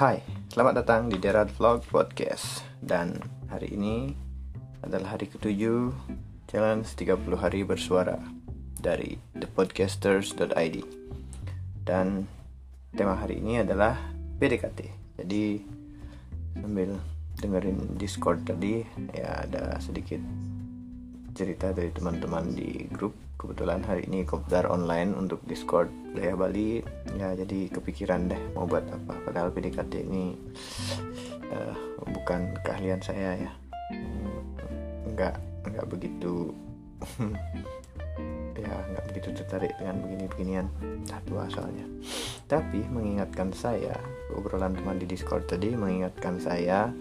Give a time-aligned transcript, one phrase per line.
[0.00, 2.64] Hai, selamat datang di Gerard Vlog Podcast.
[2.80, 3.20] Dan
[3.52, 4.16] hari ini
[4.80, 5.92] adalah hari ketujuh
[6.48, 8.16] Challenge 30 hari bersuara
[8.80, 10.76] Dari thepodcasters.id
[11.84, 12.24] Dan
[12.96, 14.00] tema hari ini adalah
[14.40, 14.80] PDKT
[15.20, 15.68] Jadi
[16.56, 16.96] sambil
[17.36, 18.80] dengerin Discord tadi
[19.12, 20.24] Ya ada sedikit
[21.34, 23.14] cerita dari teman-teman di grup.
[23.40, 26.84] Kebetulan hari ini kopdar online untuk Discord Daya Bali.
[27.16, 29.16] Ya jadi kepikiran deh mau buat apa.
[29.24, 30.36] Padahal PDKT ini
[31.48, 31.74] uh,
[32.04, 33.52] bukan keahlian saya ya.
[35.08, 35.40] Nggak
[35.72, 36.52] nggak begitu
[38.60, 40.66] ya nggak begitu tertarik dengan begini-beginian.
[41.08, 41.88] Satu soalnya.
[42.44, 43.96] Tapi mengingatkan saya
[44.36, 46.92] obrolan teman di Discord tadi mengingatkan saya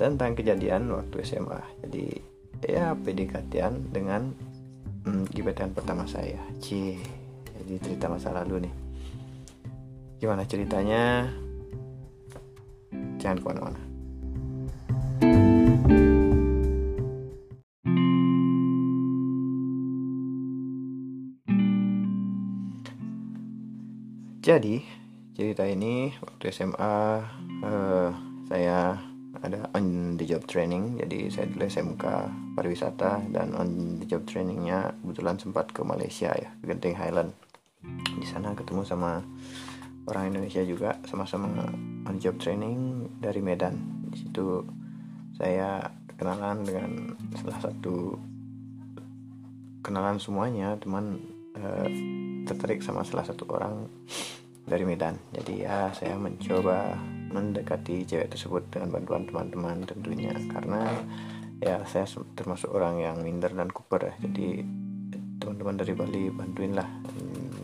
[0.00, 2.31] tentang kejadian waktu SMA jadi
[2.66, 3.58] ya PDKT
[3.90, 4.30] dengan
[5.06, 6.38] hmm, gebetan pertama saya.
[6.62, 6.98] C
[7.62, 8.74] jadi cerita masa lalu nih.
[10.18, 11.30] Gimana ceritanya?
[13.22, 13.82] Jangan ke mana-mana.
[24.42, 24.82] Jadi
[25.38, 26.98] cerita ini waktu SMA
[27.62, 28.10] uh,
[28.50, 28.98] saya
[29.42, 30.96] ada on the job training.
[31.02, 32.04] Jadi saya dulu SMK
[32.54, 37.34] pariwisata dan on the job trainingnya kebetulan sempat ke Malaysia ya ke Genting Highland.
[38.14, 39.18] Di sana ketemu sama
[40.06, 41.66] orang Indonesia juga sama-sama
[42.06, 44.06] on job training dari Medan.
[44.14, 44.62] Di situ
[45.34, 46.90] saya kenalan dengan
[47.34, 48.14] salah satu
[49.82, 51.18] kenalan semuanya teman
[51.58, 51.88] eh,
[52.46, 53.90] tertarik sama salah satu orang
[54.62, 55.18] dari Medan.
[55.34, 56.94] Jadi ya saya mencoba
[57.32, 60.36] mendekati cewek tersebut dengan bantuan teman-teman tentunya.
[60.52, 60.92] Karena
[61.58, 62.04] ya saya
[62.36, 64.14] termasuk orang yang minder dan kuper ya.
[64.28, 64.62] Jadi
[65.42, 66.86] teman-teman dari Bali bantuin lah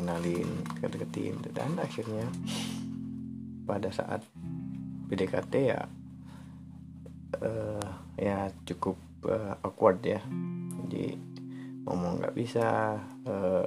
[0.09, 0.49] kenalin
[0.81, 2.25] deketin dan akhirnya
[3.69, 4.25] pada saat
[5.13, 5.85] PDKT ya
[7.45, 8.97] uh, ya cukup
[9.29, 10.25] uh, awkward ya.
[10.89, 11.13] Jadi
[11.85, 12.97] ngomong nggak bisa
[13.29, 13.65] uh,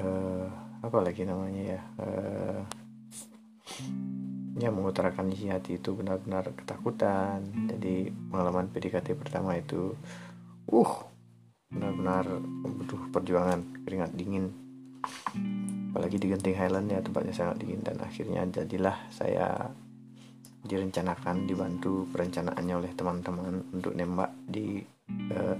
[0.00, 0.46] uh,
[0.80, 2.60] apa lagi namanya ya uh,
[4.60, 7.40] ya mengutarakan isi hati itu benar-benar ketakutan.
[7.70, 9.96] Jadi pengalaman PDKT pertama itu
[10.68, 10.92] uh
[11.70, 12.26] benar-benar
[12.66, 14.52] butuh perjuangan keringat dingin.
[15.90, 17.80] Apalagi di Genting Highland ya tempatnya sangat dingin.
[17.80, 19.70] Dan akhirnya jadilah saya
[20.60, 24.84] direncanakan dibantu perencanaannya oleh teman-teman untuk nembak di
[25.32, 25.56] uh,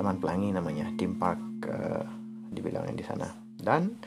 [0.00, 2.08] teman pelangi namanya tim park uh,
[2.48, 3.28] dibilangnya di sana.
[3.60, 4.00] Dan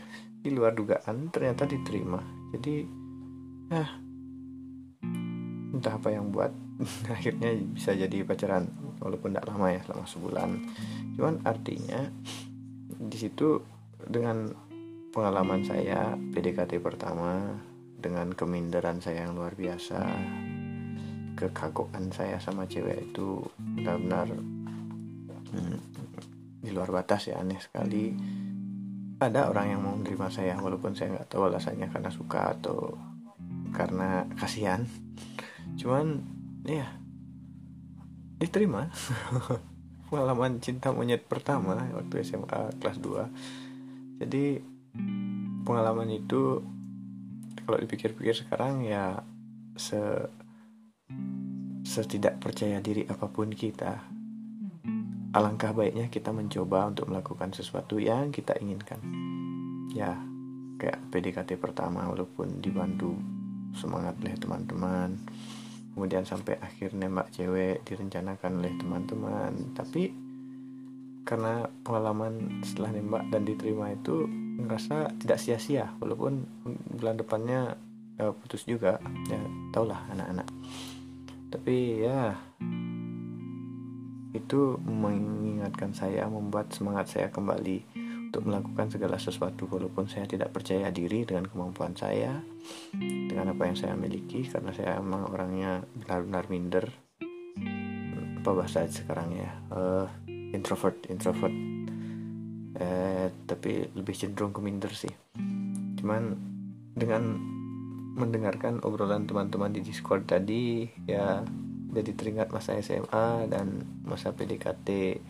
[0.44, 2.20] di luar dugaan ternyata diterima.
[2.52, 3.03] Jadi
[3.72, 3.90] eh
[5.74, 6.54] entah apa yang buat
[7.16, 8.70] akhirnya bisa jadi pacaran
[9.02, 10.50] walaupun tidak lama ya selama sebulan.
[11.18, 12.00] Cuman artinya
[12.88, 13.60] di situ
[14.00, 14.52] dengan
[15.14, 17.60] pengalaman saya PDKT pertama
[18.00, 20.02] dengan keminderan saya yang luar biasa
[21.34, 24.28] kekagukan saya sama cewek itu benar-benar
[25.50, 25.80] hmm,
[26.62, 28.14] di luar batas ya aneh sekali.
[29.24, 32.92] Ada orang yang mau menerima saya walaupun saya nggak tahu alasannya karena suka atau
[33.74, 34.86] karena kasihan.
[35.76, 36.22] Cuman
[36.64, 36.88] ya
[38.38, 38.88] diterima.
[40.14, 43.74] Pengalaman cinta monyet pertama waktu SMA kelas 2
[44.24, 44.62] jadi
[45.68, 46.62] pengalaman itu
[47.68, 49.20] kalau dipikir-pikir sekarang ya
[49.76, 50.00] se
[51.84, 54.00] setidak percaya diri apa pun kita
[55.34, 59.02] alangkah baiknya kita mencoba untuk melakukan sesuatu yang kita inginkan.
[59.92, 60.16] Ya
[60.78, 63.18] kayak PDKT pertama walaupun dibantu
[63.78, 65.18] semangat oleh teman-teman.
[65.94, 69.52] Kemudian sampai akhir nembak cewek direncanakan oleh teman-teman.
[69.78, 70.10] Tapi
[71.24, 74.26] karena pengalaman setelah nembak dan diterima itu
[74.58, 75.94] ngerasa tidak sia-sia.
[76.02, 76.46] Walaupun
[76.98, 77.78] bulan depannya
[78.18, 78.98] uh, putus juga.
[79.30, 80.50] Ya taulah anak-anak.
[81.54, 82.34] Tapi ya
[84.34, 88.03] itu mengingatkan saya membuat semangat saya kembali
[88.34, 92.42] untuk melakukan segala sesuatu walaupun saya tidak percaya diri dengan kemampuan saya
[92.98, 96.86] dengan apa yang saya miliki karena saya emang orangnya benar-benar minder.
[98.42, 99.54] Apa bahasa sekarang ya?
[99.70, 100.10] Uh,
[100.50, 101.54] introvert introvert.
[102.74, 105.14] Eh, tapi lebih cenderung ke minder sih.
[106.02, 106.34] Cuman
[106.98, 107.38] dengan
[108.18, 111.46] mendengarkan obrolan teman-teman di Discord tadi ya
[111.94, 115.22] jadi teringat masa SMA dan masa PDKT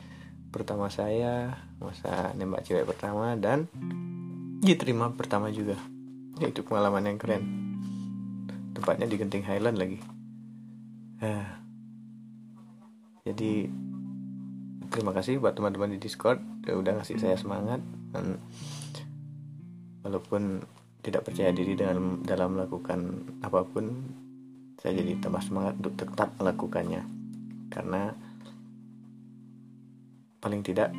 [0.54, 3.66] pertama saya masa nembak cewek pertama dan
[4.62, 5.74] diterima pertama juga.
[6.38, 7.44] Itu pengalaman yang keren.
[8.78, 9.98] Tempatnya di Genting Highland lagi.
[11.18, 11.50] Uh,
[13.26, 13.72] jadi
[14.94, 16.38] terima kasih buat teman-teman di Discord
[16.70, 17.82] ya udah ngasih saya semangat
[18.14, 18.38] dan
[20.06, 20.62] walaupun
[21.02, 24.06] tidak percaya diri dengan dalam melakukan apa pun
[24.80, 27.02] saya jadi tambah semangat untuk tetap melakukannya.
[27.72, 28.12] Karena
[30.44, 30.92] paling tidak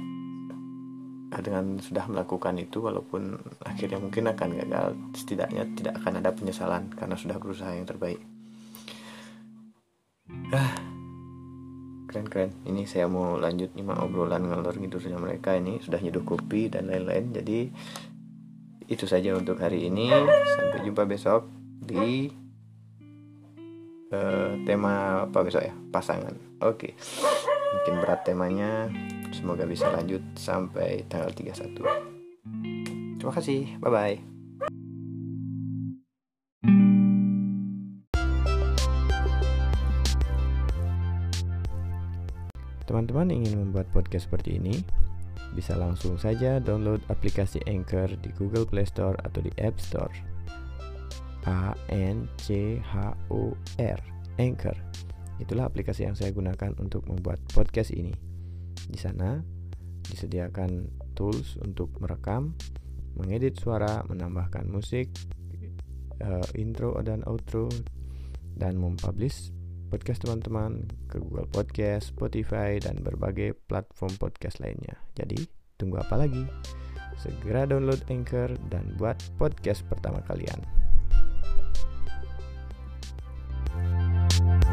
[1.44, 3.36] dengan sudah melakukan itu walaupun
[3.66, 8.22] akhirnya mungkin akan gagal setidaknya tidak akan ada penyesalan karena sudah berusaha yang terbaik.
[10.54, 10.72] Ah
[12.14, 15.58] keren keren ini saya mau lanjut nyimak obrolan ngelor ngidurnya mereka.
[15.58, 17.34] Ini sudah nyeduh kopi dan lain-lain.
[17.34, 17.58] Jadi
[18.86, 20.14] itu saja untuk hari ini.
[20.54, 21.50] Sampai jumpa besok
[21.82, 22.30] di
[24.14, 25.74] uh, tema apa besok ya?
[25.90, 26.62] Pasangan.
[26.62, 26.94] Oke.
[26.94, 27.52] okay.
[27.74, 28.86] Mungkin berat temanya
[29.34, 31.74] Semoga bisa lanjut sampai tanggal 31.
[33.18, 33.66] Terima kasih.
[33.82, 34.16] Bye bye.
[42.86, 44.78] Teman-teman ingin membuat podcast seperti ini?
[45.58, 50.14] Bisa langsung saja download aplikasi Anchor di Google Play Store atau di App Store.
[51.50, 53.50] A N C H O
[53.82, 53.98] R
[54.38, 54.78] Anchor.
[55.42, 58.14] Itulah aplikasi yang saya gunakan untuk membuat podcast ini.
[58.86, 59.42] Di sana
[60.04, 62.54] disediakan tools untuk merekam,
[63.18, 65.10] mengedit suara, menambahkan musik,
[66.22, 67.66] uh, intro dan outro,
[68.54, 69.50] dan mempublish
[69.90, 74.98] podcast teman-teman ke Google Podcast, Spotify, dan berbagai platform podcast lainnya.
[75.14, 75.38] Jadi,
[75.78, 76.42] tunggu apa lagi?
[77.14, 80.83] Segera download Anchor dan buat podcast pertama kalian.